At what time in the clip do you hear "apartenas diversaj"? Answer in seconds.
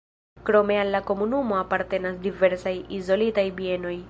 1.65-2.77